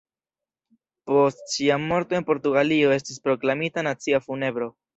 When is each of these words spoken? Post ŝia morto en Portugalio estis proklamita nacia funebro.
Post 1.11 1.43
ŝia 1.57 1.77
morto 1.85 2.19
en 2.21 2.27
Portugalio 2.31 2.97
estis 2.99 3.23
proklamita 3.29 3.87
nacia 3.93 4.25
funebro. 4.29 4.75